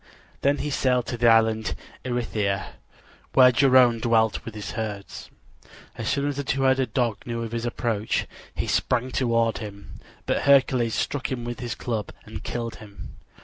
[0.41, 2.69] Then he sailed to the island Erythia,
[3.33, 5.29] where Geryone dwelt with his herds.
[5.95, 8.25] As soon as the two headed dog knew of his approach
[8.55, 13.15] he sprang toward him; but Hercules struck him with his club and killed him.